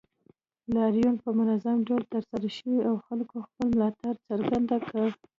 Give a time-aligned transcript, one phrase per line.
[0.75, 5.07] لاریون په منظم ډول ترسره شو او خلکو خپل ملاتړ څرګند کړ